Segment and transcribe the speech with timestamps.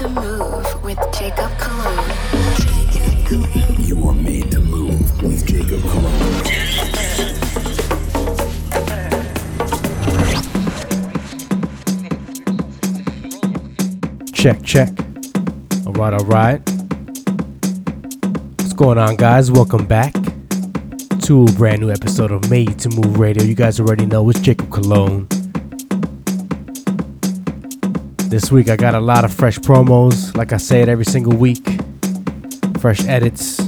[0.00, 2.10] to move with Jacob Cologne.
[3.78, 6.44] You are made to move with Jacob Cologne.
[14.32, 14.88] Check, check.
[15.84, 16.62] All right, all right.
[18.56, 19.50] What's going on, guys?
[19.50, 20.14] Welcome back
[21.24, 23.42] to a brand new episode of Made to Move Radio.
[23.42, 25.28] You guys already know it's Jacob Cologne.
[28.30, 31.36] This week I got a lot of fresh promos, like I say it every single
[31.36, 31.66] week.
[32.78, 33.58] Fresh edits.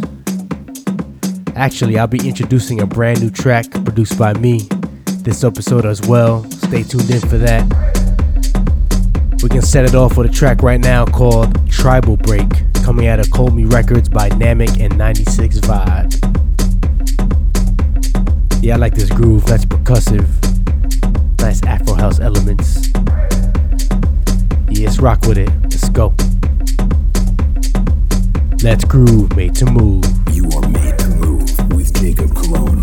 [1.57, 4.61] Actually, I'll be introducing a brand new track produced by me
[5.25, 6.49] this episode as well.
[6.49, 7.67] Stay tuned in for that.
[9.43, 12.49] We can set it off with a track right now called Tribal Break,
[12.85, 16.23] coming out of Cold Me Records by Namek and 96 Vibe.
[18.63, 20.29] Yeah, I like this groove, that's percussive.
[21.41, 22.92] Nice Afro House elements.
[24.83, 25.49] Yes, rock with it.
[25.63, 26.13] Let's go.
[28.65, 30.05] Let's groove, made to move.
[30.33, 32.82] You are made to move with Jacob Cologne.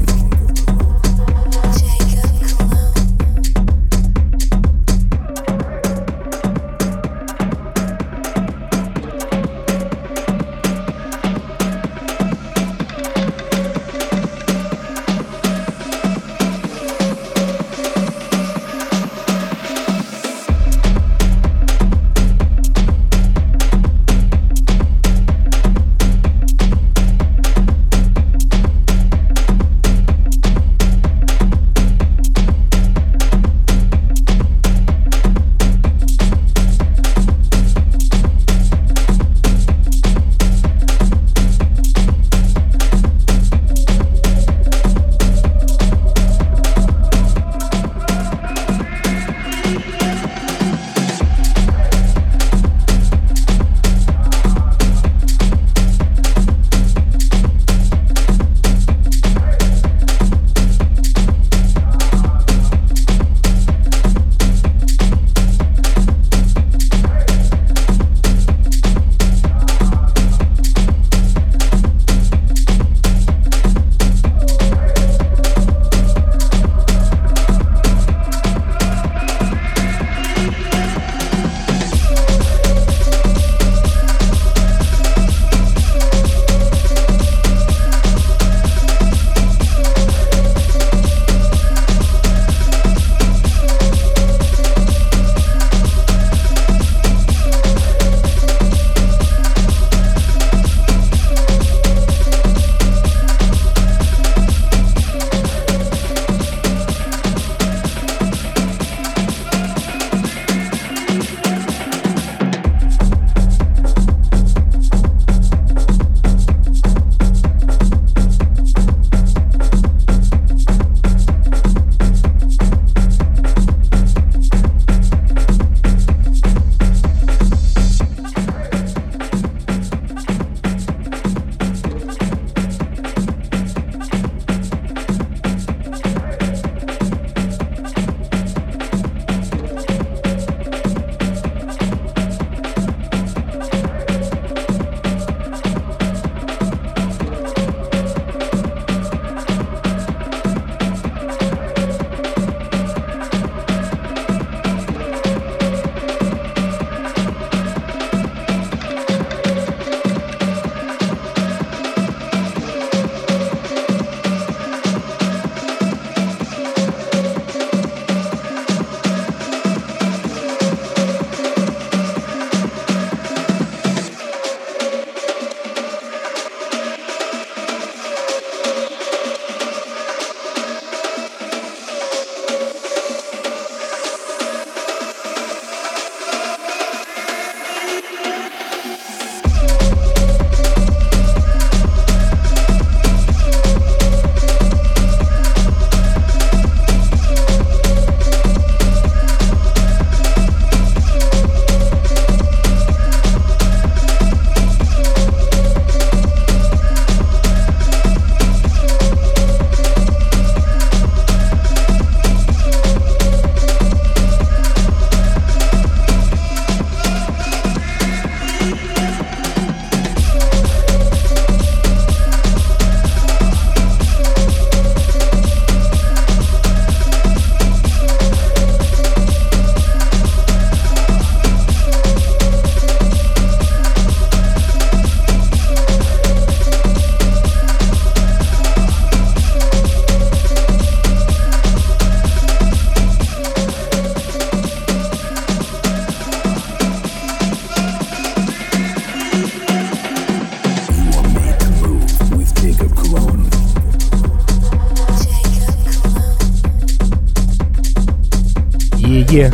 [259.32, 259.52] Yeah.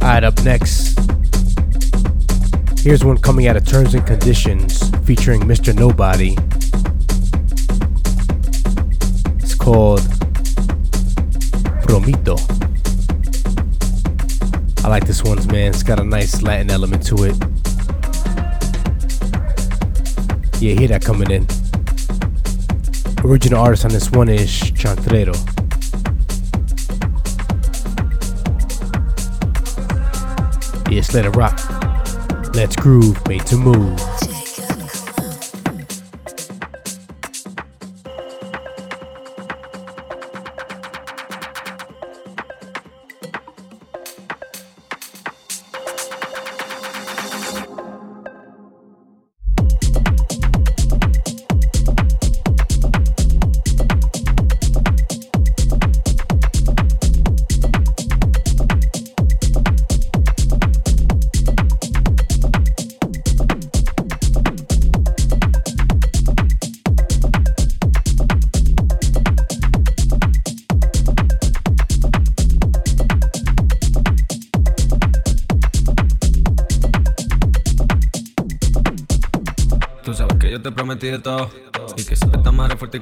[0.00, 0.96] Alright, up next.
[2.78, 5.74] Here's one coming out of Terms and Conditions featuring Mr.
[5.74, 6.36] Nobody.
[9.42, 10.02] It's called
[11.82, 12.38] Promito.
[14.84, 15.70] I like this one, man.
[15.70, 17.36] It's got a nice Latin element to it.
[20.60, 21.48] Yeah, hear that coming in.
[23.24, 25.53] Original artist on this one is Chantrero.
[31.14, 31.60] Let it rock.
[32.54, 34.13] Let's groove, made to move.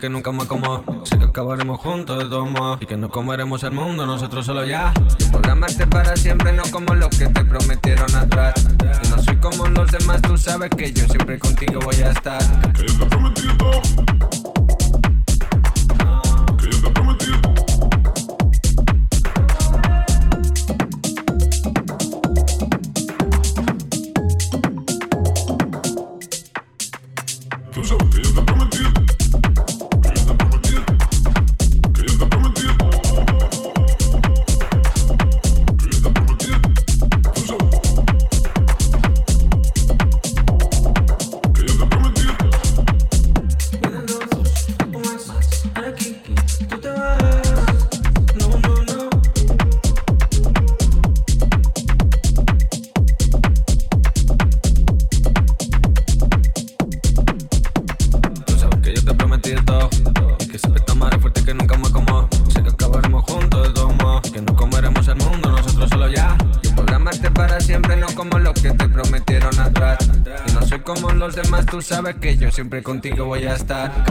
[0.02, 0.82] Que nunca más como.
[1.04, 2.82] Sé que acabaremos juntos de modos.
[2.82, 4.92] Y que no comeremos el mundo, nosotros solo ya.
[5.30, 8.54] Podré amarte para siempre, no como los que te prometieron atrás.
[9.04, 12.42] Y no soy como los demás, tú sabes que yo siempre contigo voy a estar.
[12.72, 14.41] Que te.
[72.62, 74.01] Siempre contigo voy a estar.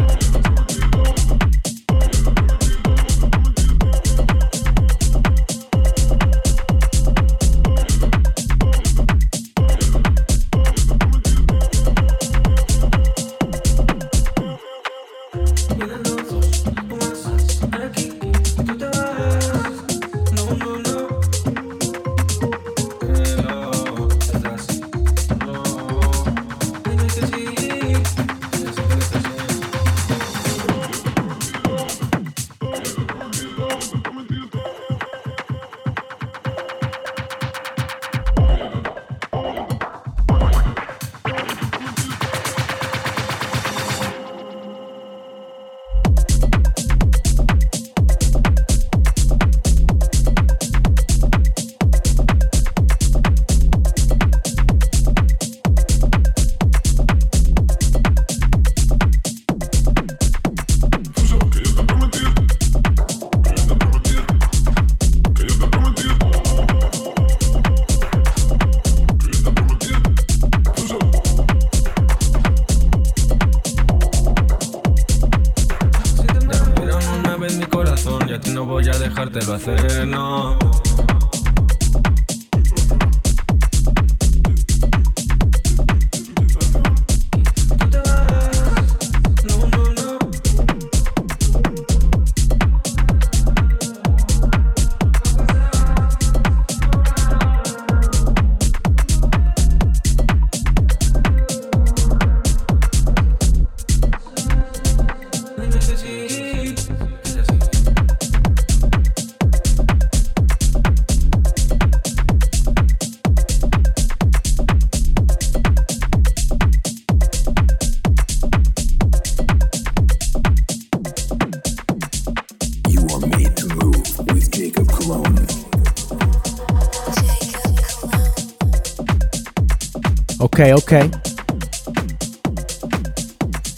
[130.61, 131.11] Okay, okay.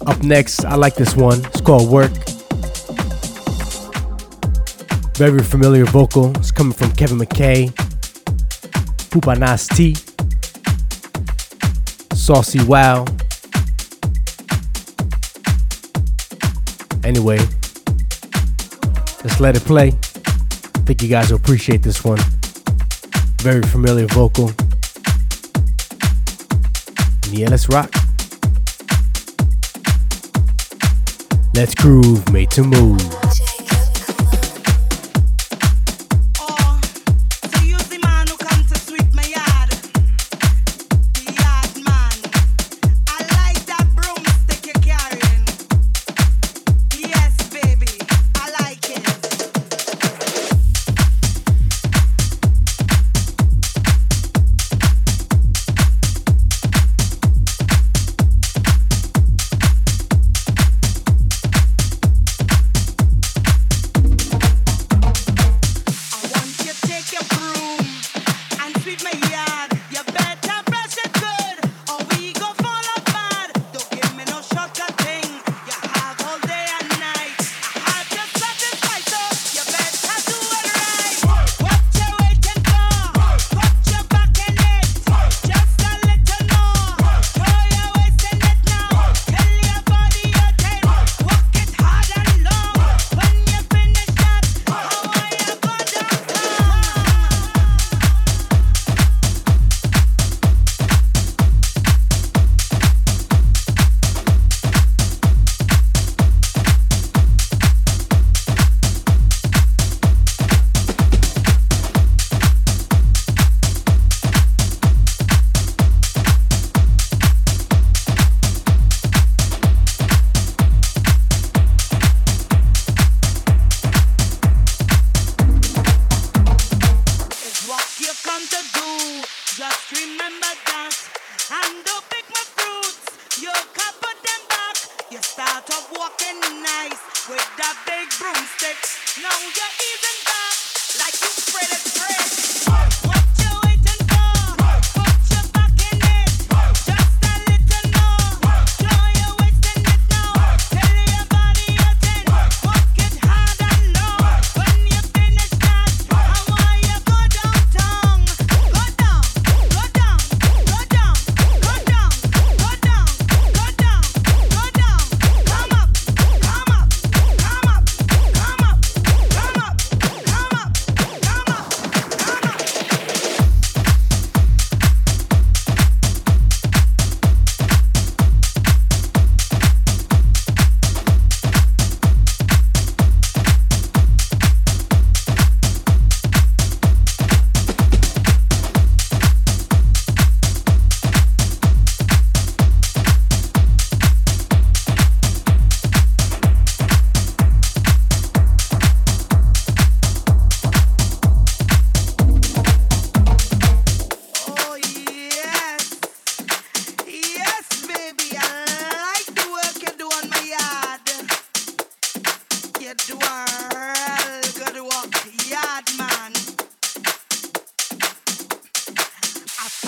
[0.05, 1.39] Up next, I like this one.
[1.45, 2.11] It's called Work.
[5.15, 6.37] Very familiar vocal.
[6.39, 7.73] It's coming from Kevin McKay.
[9.11, 9.95] Pupa Nas T.
[12.13, 13.05] Saucy Wow.
[17.05, 17.39] Anyway,
[19.23, 19.87] let's let it play.
[19.87, 22.19] I think you guys will appreciate this one.
[23.39, 24.51] Very familiar vocal.
[27.35, 27.91] Yeah, let's rock.
[31.55, 33.01] Let's groove, made to move.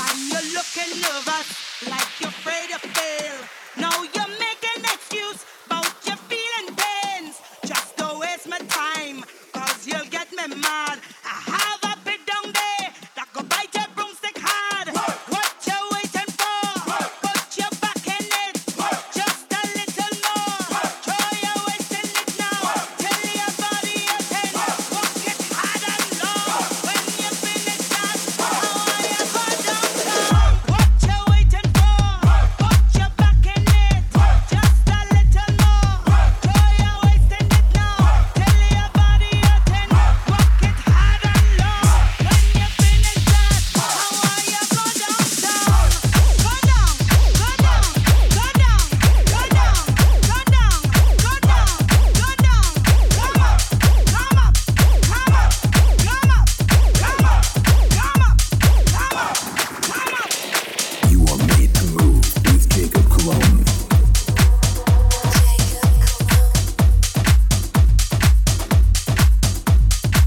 [0.07, 1.47] And you're looking nervous,
[1.89, 3.37] like you're afraid to fail.
[3.77, 4.24] Now you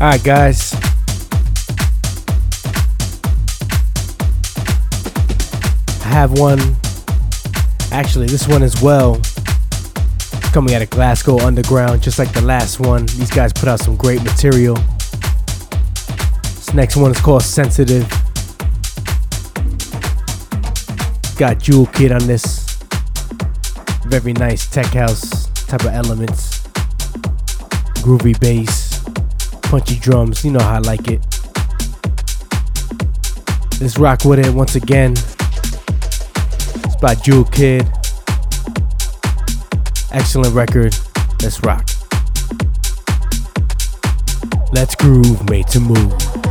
[0.09, 0.73] Alright, guys.
[6.03, 6.59] I have one.
[7.93, 9.21] Actually, this one as well.
[10.55, 13.05] Coming out of Glasgow Underground, just like the last one.
[13.05, 14.77] These guys put out some great material.
[16.43, 18.09] This next one is called Sensitive.
[21.37, 22.79] Got Jewel Kid on this.
[24.07, 26.63] Very nice tech house type of elements.
[28.01, 28.88] Groovy bass,
[29.69, 30.45] punchy drums.
[30.45, 31.21] You know how I like it.
[33.81, 35.13] Let's rock with it once again.
[35.13, 37.87] It's by Jewel Kid.
[40.11, 40.97] Excellent record.
[41.43, 41.87] Let's rock.
[44.73, 46.48] Let's groove, made to move.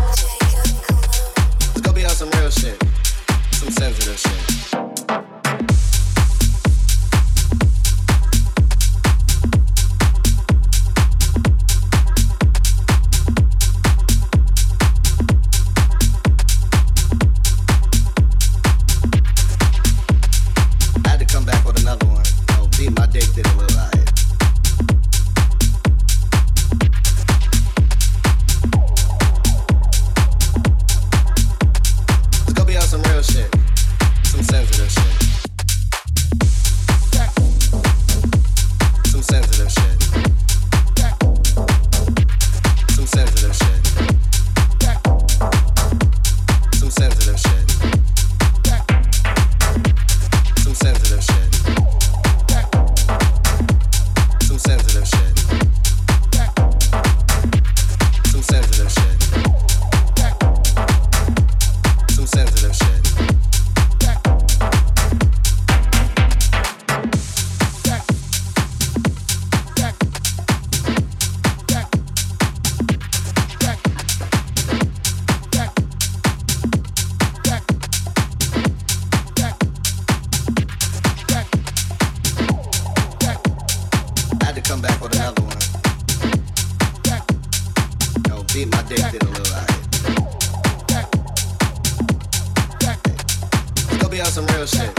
[94.57, 94.91] Real shit.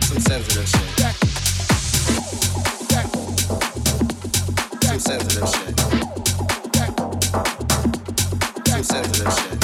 [0.00, 0.88] Some sensitive shit.
[4.82, 5.80] Some sensitive shit.
[8.66, 9.58] Some sensitive shit.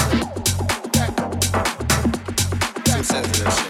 [2.87, 3.66] Some sensitive shit.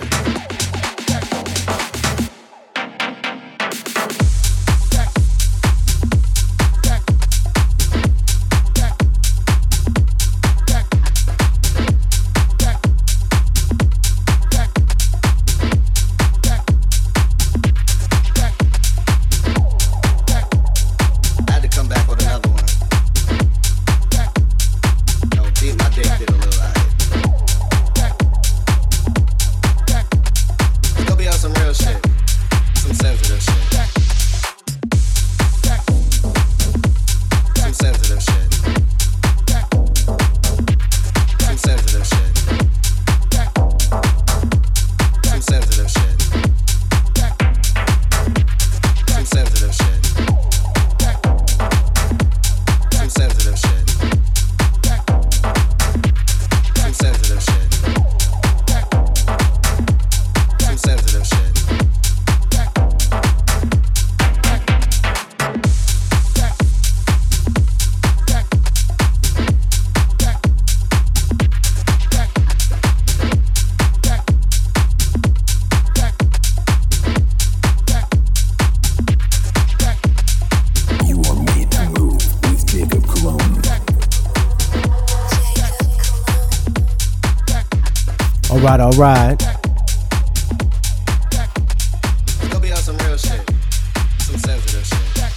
[88.96, 89.44] Shit.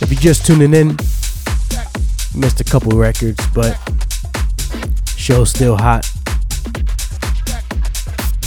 [0.02, 0.95] If you're just tuning in,
[2.34, 3.78] missed a couple records, but
[5.17, 6.10] show's still hot.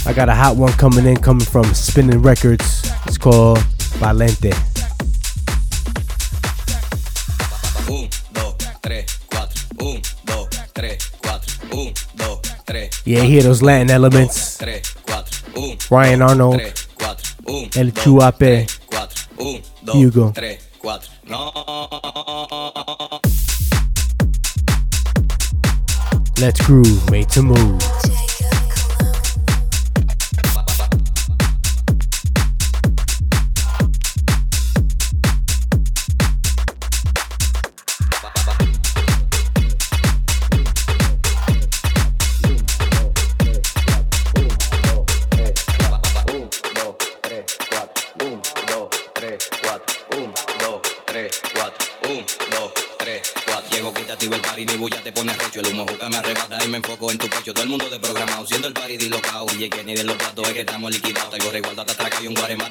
[0.07, 2.91] I got a hot one coming in, coming from Spinnin' Records.
[3.05, 3.59] It's called
[4.01, 4.55] Valente.
[7.91, 9.63] Un, dos, tres, cuatro.
[9.79, 11.69] Un, dos, tres, cuatro.
[11.71, 13.03] Un, dos, tres.
[13.05, 14.57] Yeah, hear those Latin elements.
[15.93, 15.99] Tres, cuatro.
[15.99, 17.31] Un, Ryan Arnold, tres, cuatro.
[17.45, 19.23] Un, El dos, Chuape, tres, cuatro.
[19.39, 20.33] Un, dos, Hugo.
[20.35, 21.11] tres, cuatro.
[21.27, 21.53] No.
[26.39, 28.02] Let's groove, made to move.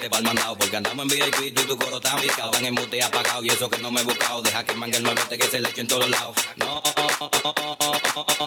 [0.06, 0.58] El mandado.
[0.58, 2.52] Porque andamos en VIP, y tu coro tan picado.
[2.54, 4.42] En mute apagado y eso que no me he buscado.
[4.42, 6.36] Deja que mangue el te que se le eche en todos lados.
[6.56, 6.82] No.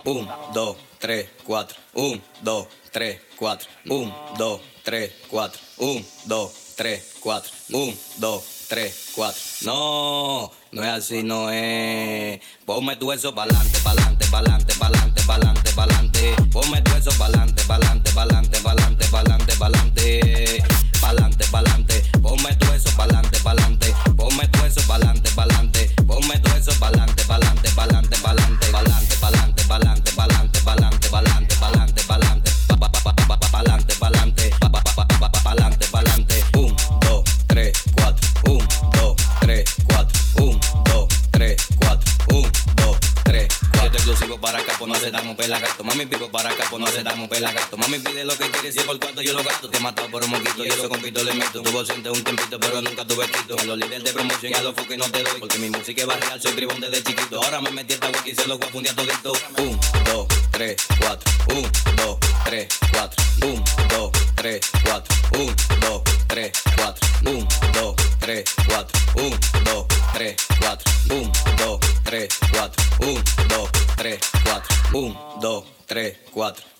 [0.05, 1.77] Un, dos, tres, cuatro.
[1.95, 3.69] Un, dos, tres, cuatro.
[3.87, 5.61] Un, dos, tres, cuatro.
[5.79, 7.51] Un, dos, tres, cuatro.
[7.71, 9.41] Un, dos, tres, cuatro.
[9.63, 12.41] No, no es así, no es.
[12.65, 16.37] Ponme tu eso pa'lante, pa'lante, pa'lante, pa'lante, pa'lante, pa'lante.
[16.53, 20.84] Ponme tu eso pa'lante, pa'lante, pa'lante, pa'lante, pa'lante, pa'lante.
[21.05, 22.03] Pa'lante, pa'lante.
[22.23, 23.95] Ponme tu eso pa'lante, pa'lante.
[24.17, 25.91] Ponme tu eso pa'lante, pa'lante.
[26.07, 33.95] Ponme tu eso pa'lante, pa'lante, pa'lante, pa'lante, pa'lante, pa'lante, pa'lante, pa'lante, pa'lante, pa'lante, pa'lante, pa'lante,
[34.01, 34.51] pa'lante,
[34.97, 36.45] pa'lante, pa'lante, pa'lante.
[36.55, 38.27] Un, dos, tres, cuatro.
[38.47, 40.19] Un, dos, tres, cuatro.
[40.39, 42.13] Un, dos, tres, cuatro.
[42.31, 43.93] Un, dos, tres, cuatro.
[43.93, 45.85] exclusivo para acá, pues no se damos pelagato.
[45.85, 47.77] Mami pico para pues no se damos pelagato.
[47.77, 49.69] Mami pide lo que quiere, si por cuarto yo lo gasto.
[49.69, 51.63] Te he matado por un moquito y eso compito le meto.
[51.63, 53.57] Tuvo siente un tempito, pero nunca tuve quito.
[53.59, 55.41] A los líderes de promoción y a los que no te doy.
[55.41, 57.43] Porque mi música es barrial, soy bribón desde chiquito.
[57.43, 59.33] Ahora me metí esta wiki y se lo voy a fundir a todito.
[59.59, 61.33] Un, dos, tres, cuatro.
[61.55, 61.63] Un,
[61.97, 63.25] dos, tres, cuatro.
[63.43, 65.15] Un, dos, tres, cuatro.
[65.39, 67.07] Un, dos, tres, cuatro.
[67.27, 67.44] Un,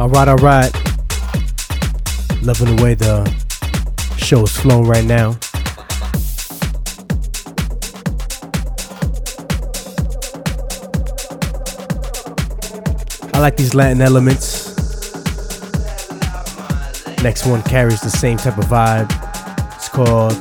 [0.00, 0.72] All right, all right.
[2.42, 3.30] Loving the way the
[4.16, 5.36] show is flowing right now.
[13.34, 14.74] I like these Latin elements.
[17.22, 19.10] Next one carries the same type of vibe.
[19.74, 20.32] It's called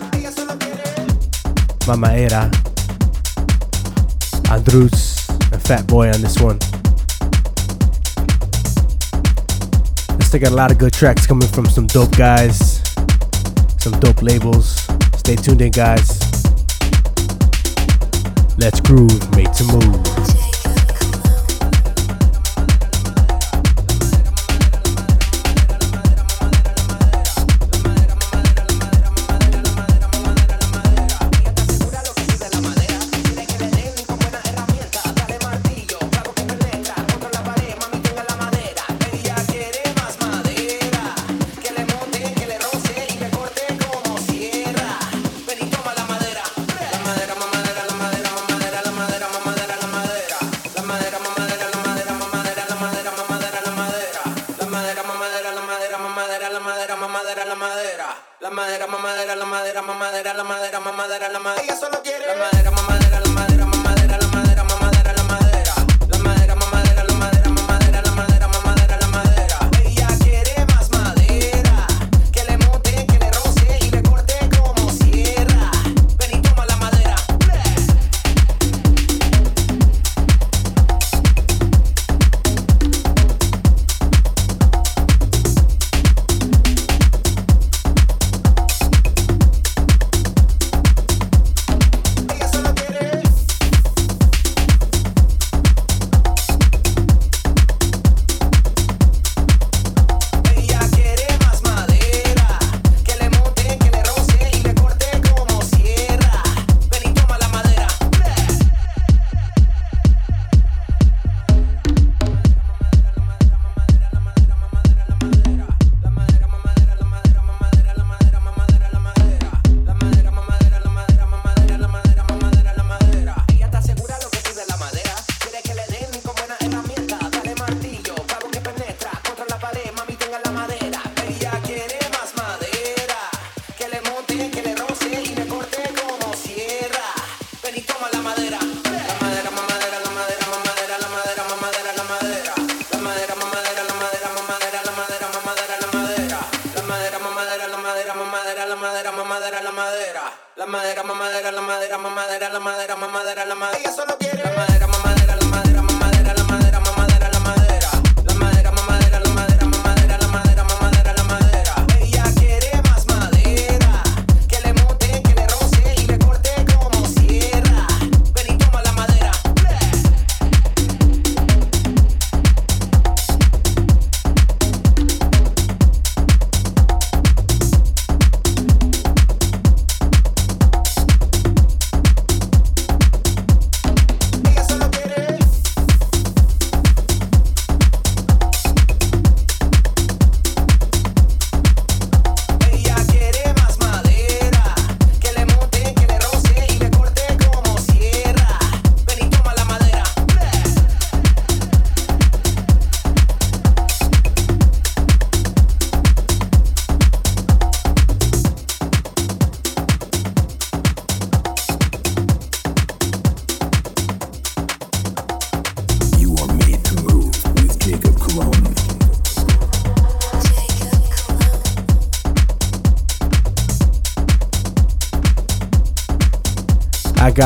[1.86, 2.50] Mama Era.
[4.50, 6.60] Andrus and Fat Boy on this one.
[10.30, 12.84] Still got a lot of good tracks coming from some dope guys,
[13.80, 14.88] some dope labels.
[15.18, 16.20] Stay tuned in, guys.
[18.60, 20.19] Let's groove, made to move.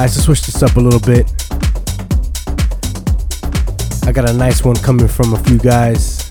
[0.03, 1.31] guys, to switch this up a little bit,
[4.05, 6.27] I got a nice one coming from a few guys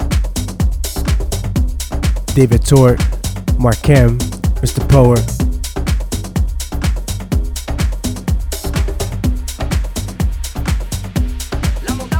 [2.34, 2.98] David Tort,
[3.56, 4.18] Markem,
[4.60, 4.86] Mr.
[4.90, 5.16] Power.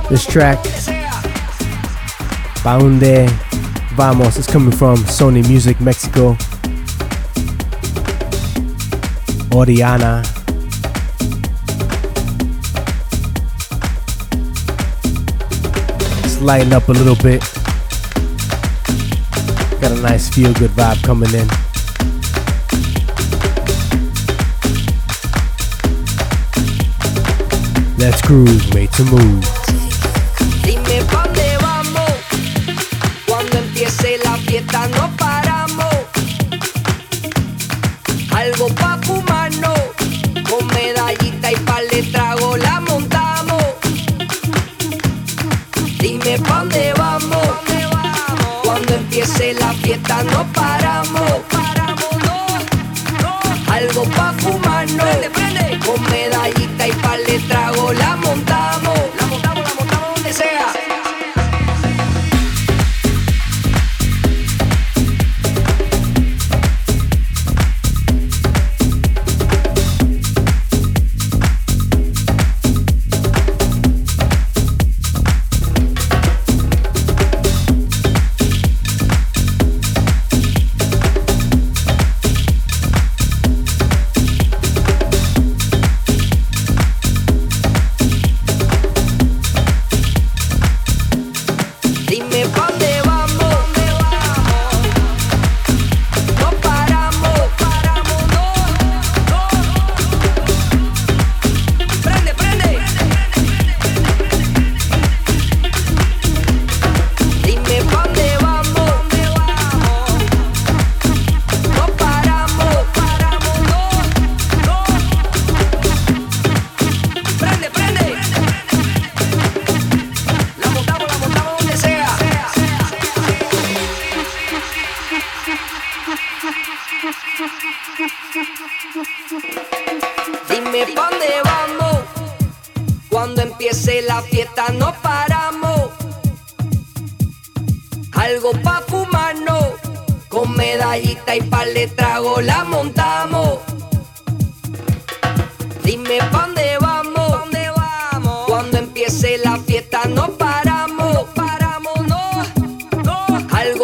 [0.09, 0.57] This track,
[2.65, 3.29] Baunde
[3.95, 6.35] Vamos, is coming from Sony Music Mexico.
[9.55, 10.23] Oriana
[16.43, 17.41] lighten up a little bit.
[19.81, 21.47] Got a nice feel good vibe coming in.
[27.99, 29.45] Let's groove, made to move.
[30.65, 32.13] Dime dónde vamos
[33.27, 35.22] cuando empiece la fiesta, no
[49.13, 51.32] empiece la fiesta no paramos.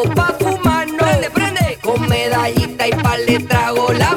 [0.04, 0.96] Pa' fumarnos.
[0.96, 1.78] Prende, prende.
[1.82, 4.10] Con medallita y pa le trago la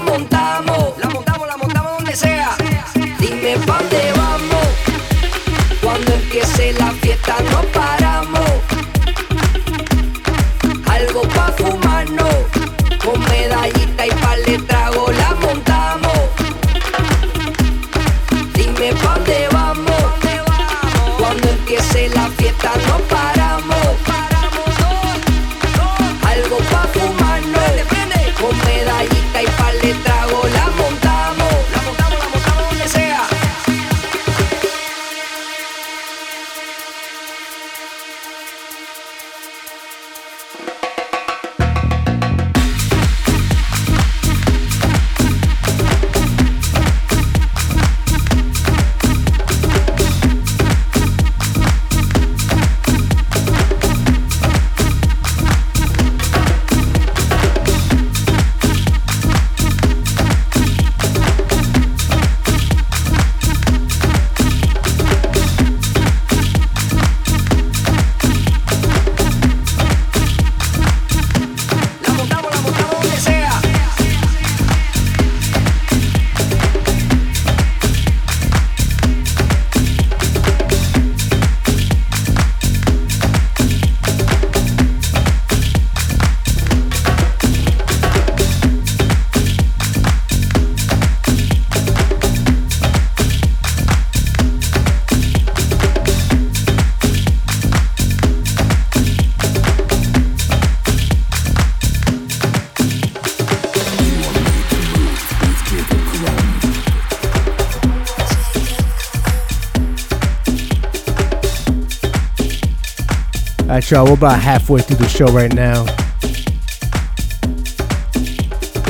[113.71, 115.85] Alright, y'all, we're about halfway through the show right now.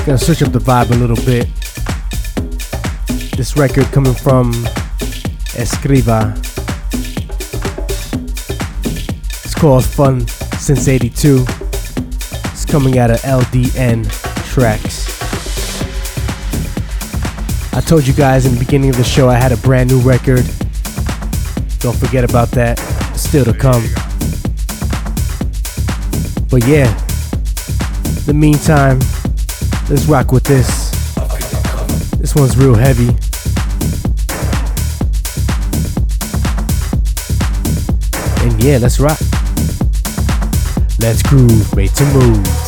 [0.08, 1.48] Gonna switch up the vibe a little bit.
[3.38, 4.54] This record coming from
[5.54, 6.36] Escriva.
[9.46, 11.46] It's called Fun Since 82.
[12.52, 14.10] It's coming out of LDN
[14.48, 15.12] Tracks.
[17.72, 20.00] I told you guys in the beginning of the show I had a brand new
[20.00, 20.44] record.
[21.78, 22.80] Don't forget about that.
[23.16, 23.84] Still to come.
[26.52, 26.92] But yeah,
[28.06, 29.00] in the meantime,
[29.90, 30.92] let's rock with this.
[32.18, 33.08] This one's real heavy.
[38.44, 39.18] And yeah, let's rock.
[41.00, 42.61] Let's groove, made to move.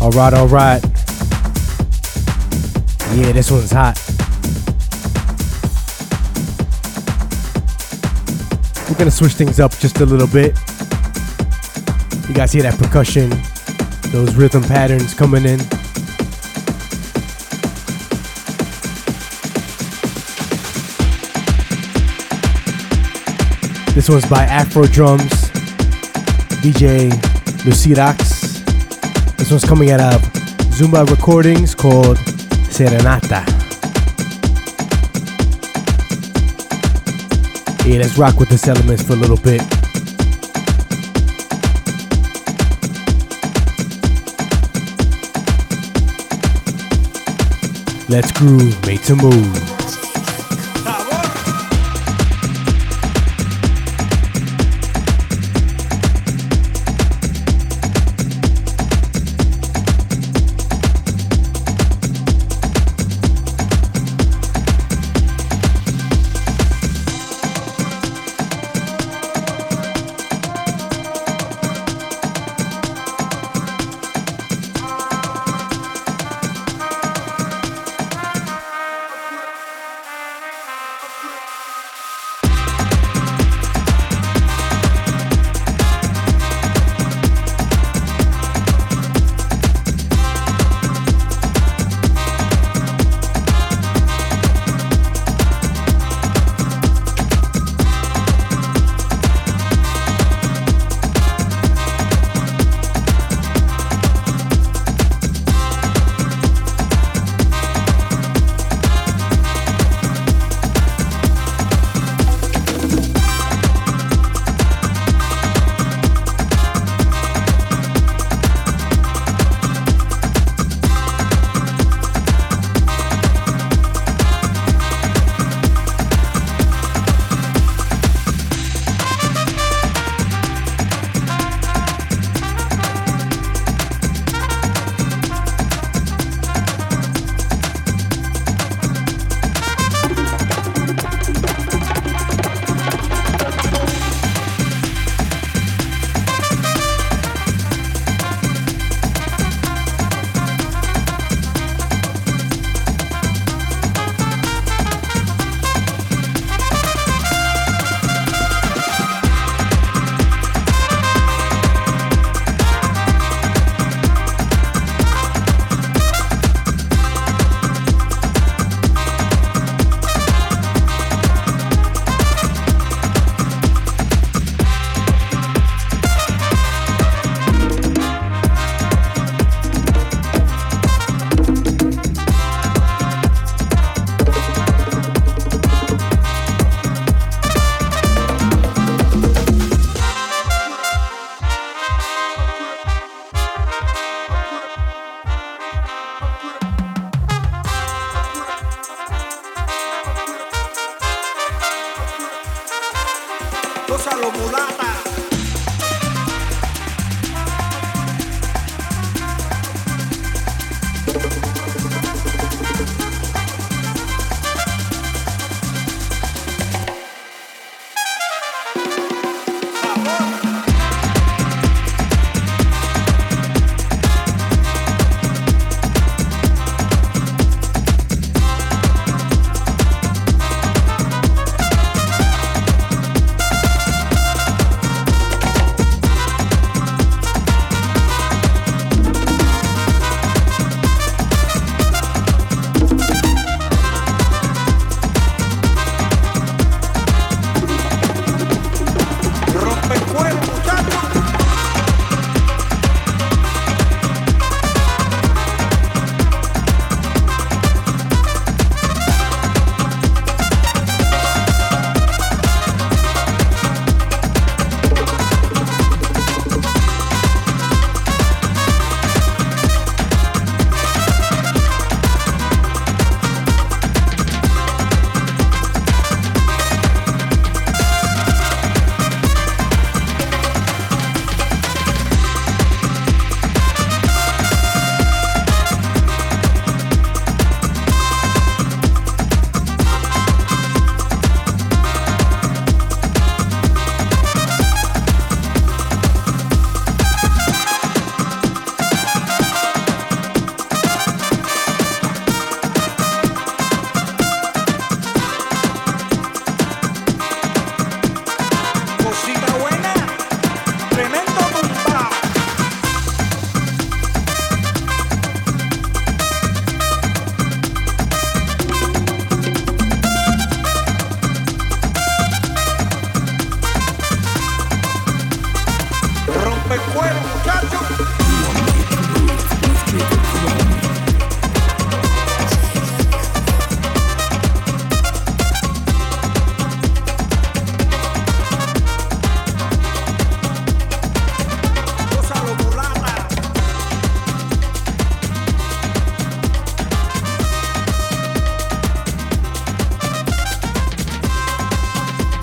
[0.00, 0.82] Alright, alright.
[3.14, 4.00] Yeah, this one's hot.
[8.88, 10.58] We're gonna switch things up just a little bit.
[12.28, 13.28] You guys hear that percussion,
[14.10, 15.58] those rhythm patterns coming in.
[23.94, 25.50] This one's by Afro Drums,
[26.62, 27.10] DJ
[27.64, 28.29] Lucirax.
[29.40, 30.20] This one's coming out of
[30.74, 32.18] Zumba Recordings called
[32.68, 33.40] Serenata.
[37.86, 39.62] Yeah, let's rock with this elements for a little bit.
[48.10, 49.79] Let's groove, make some move.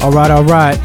[0.07, 0.77] All right, all right.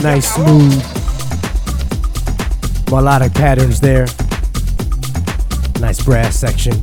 [0.00, 0.80] Nice, smooth,
[2.88, 4.06] melodic patterns there.
[5.80, 6.80] Nice brass section.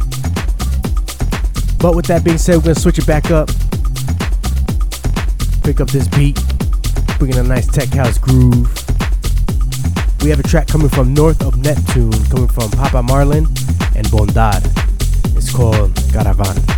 [1.79, 3.47] But with that being said, we're gonna switch it back up.
[5.63, 6.37] Pick up this beat,
[7.19, 8.67] bring in a nice tech house groove.
[10.23, 13.45] We have a track coming from north of Neptune, coming from Papa Marlin
[13.95, 14.61] and Bondad.
[15.37, 16.70] It's called Caravan.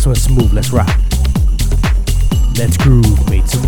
[0.00, 0.52] This one's smooth.
[0.54, 0.88] Let's rock.
[2.56, 3.58] Let's groove, made to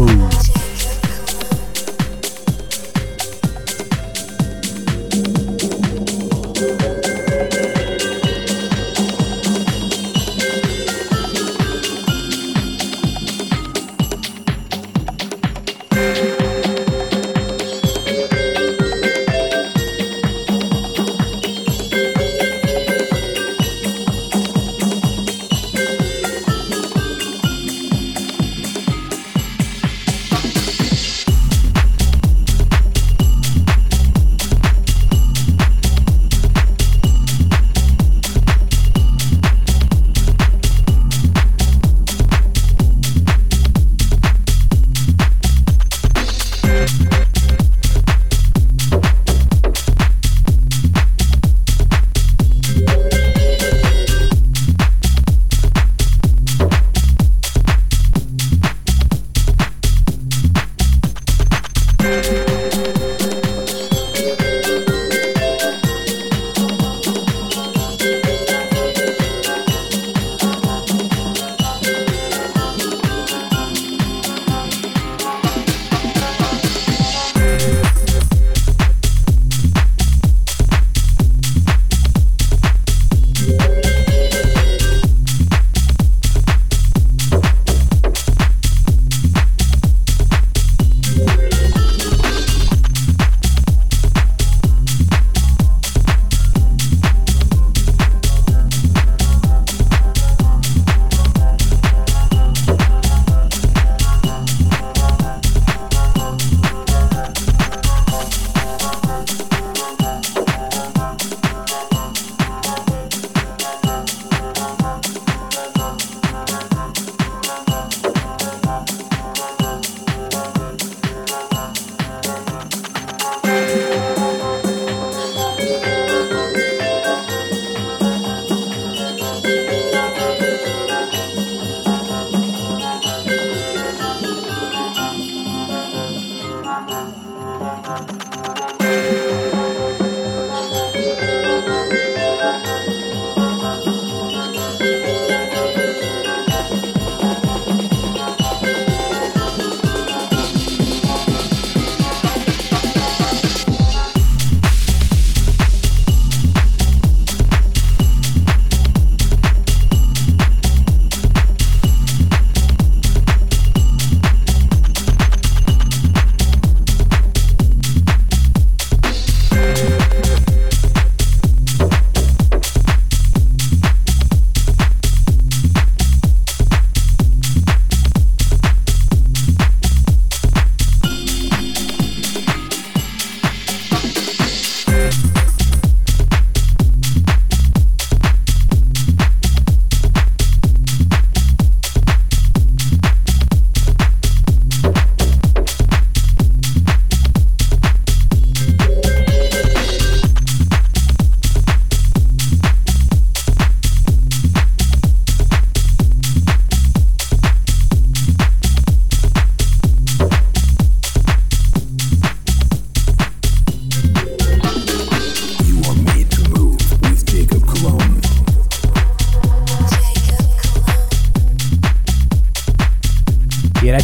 [138.06, 138.31] move.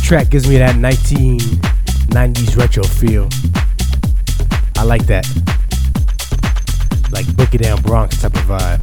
[0.09, 3.29] Track gives me that 1990s retro feel.
[4.79, 5.27] I like that.
[7.13, 8.81] Like Boogie Down Bronx type of vibe.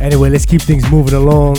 [0.00, 1.58] anyway, let's keep things moving along.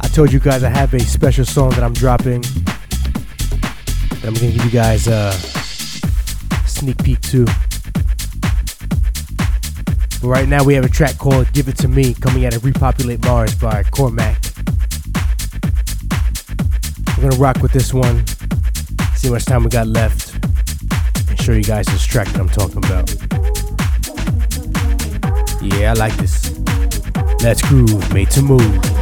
[0.00, 2.40] I told you guys I have a special song that I'm dropping.
[2.40, 5.30] That I'm gonna give you guys a
[6.66, 7.44] sneak peek to.
[10.24, 12.64] But right now we have a track called Give It To Me coming out of
[12.64, 14.42] Repopulate Mars by Cormac.
[17.18, 18.26] We're gonna rock with this one,
[19.16, 20.42] see how much time we got left,
[21.28, 23.12] and show you guys this track that I'm talking about.
[25.60, 26.58] Yeah, I like this.
[27.42, 28.93] Let's groove, made to move.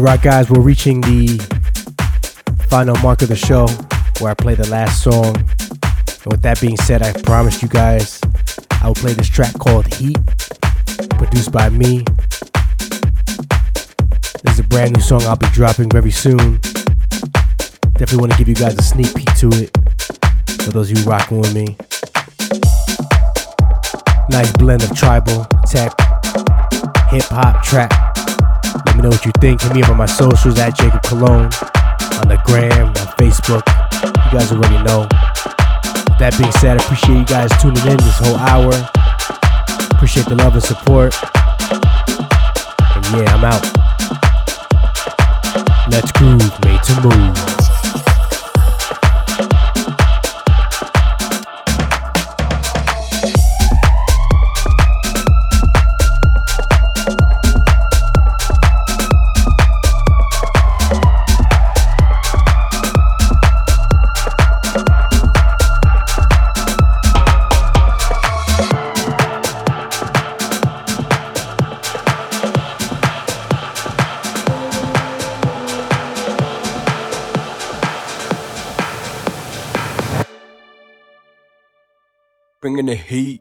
[0.00, 1.36] Alright, guys, we're reaching the
[2.70, 3.66] final mark of the show
[4.18, 5.36] where I play the last song.
[5.36, 8.18] And with that being said, I promised you guys
[8.80, 10.16] I will play this track called Heat,
[11.18, 12.04] produced by me.
[14.42, 16.60] This is a brand new song I'll be dropping very soon.
[17.92, 19.70] Definitely want to give you guys a sneak peek to it
[20.62, 21.76] for those of you rocking with me.
[24.30, 25.92] Nice blend of tribal, tech,
[27.10, 28.09] hip hop, trap
[29.00, 29.62] me know what you think.
[29.62, 31.50] Hit me up on my socials at Jacob Cologne
[32.20, 33.64] on the gram, on Facebook.
[34.26, 35.06] You guys already know.
[36.18, 38.72] that being said, I appreciate you guys tuning in this whole hour.
[39.94, 41.14] Appreciate the love and support.
[42.96, 43.64] And yeah, I'm out.
[45.90, 47.59] Let's groove, made to move.
[83.10, 83.40] Bringing